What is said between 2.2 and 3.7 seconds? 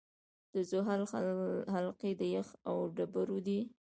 یخ او ډبرو دي.